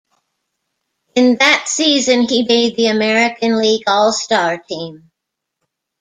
In 1.13 1.37
that 1.37 1.67
season 1.67 2.23
he 2.23 2.41
made 2.41 2.75
the 2.75 2.87
American 2.87 3.59
League 3.59 3.83
All-Star 3.85 4.57
team. 4.57 5.11